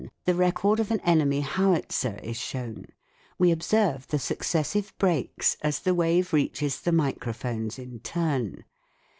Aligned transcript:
91 0.01 0.11
the 0.25 0.33
record 0.33 0.79
of 0.79 0.89
an 0.89 0.99
enemy 1.01 1.41
howitzer 1.41 2.17
is 2.23 2.35
shown: 2.35 2.87
we 3.37 3.51
observe 3.51 4.07
the 4.07 4.17
successive 4.17 4.91
breaks 4.97 5.57
as 5.61 5.77
the 5.81 5.93
wave 5.93 6.33
reaches 6.33 6.79
the 6.81 6.91
microphones 6.91 7.77
in 7.77 7.99
turn. 7.99 8.63